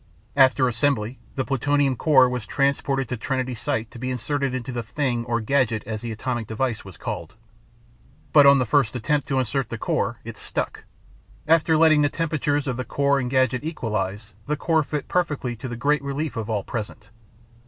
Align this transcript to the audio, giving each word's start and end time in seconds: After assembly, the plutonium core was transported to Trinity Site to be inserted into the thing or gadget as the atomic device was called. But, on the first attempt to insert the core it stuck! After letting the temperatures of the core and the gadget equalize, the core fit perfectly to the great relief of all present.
After 0.35 0.67
assembly, 0.67 1.19
the 1.35 1.45
plutonium 1.45 1.95
core 1.95 2.27
was 2.27 2.47
transported 2.47 3.07
to 3.09 3.17
Trinity 3.17 3.53
Site 3.53 3.91
to 3.91 3.99
be 3.99 4.09
inserted 4.09 4.51
into 4.55 4.71
the 4.71 4.81
thing 4.81 5.23
or 5.25 5.39
gadget 5.41 5.83
as 5.85 6.01
the 6.01 6.11
atomic 6.11 6.47
device 6.47 6.83
was 6.83 6.97
called. 6.97 7.35
But, 8.33 8.47
on 8.47 8.57
the 8.57 8.65
first 8.65 8.95
attempt 8.95 9.27
to 9.27 9.37
insert 9.37 9.69
the 9.69 9.77
core 9.77 10.17
it 10.23 10.39
stuck! 10.39 10.85
After 11.47 11.77
letting 11.77 12.01
the 12.01 12.09
temperatures 12.09 12.65
of 12.65 12.77
the 12.77 12.83
core 12.83 13.19
and 13.19 13.29
the 13.29 13.33
gadget 13.33 13.63
equalize, 13.63 14.33
the 14.47 14.57
core 14.57 14.81
fit 14.81 15.07
perfectly 15.07 15.55
to 15.55 15.67
the 15.67 15.77
great 15.77 16.01
relief 16.01 16.35
of 16.35 16.49
all 16.49 16.63
present. 16.63 17.11